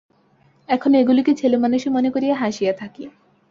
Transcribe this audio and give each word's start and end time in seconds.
এখন 0.69 0.91
এগুলিকে 0.93 1.31
ছেলেমানুষি 1.33 1.87
মনে 1.89 2.09
করিয়া 2.09 2.35
হাসিয়া 2.35 2.73
থাকি। 2.73 3.03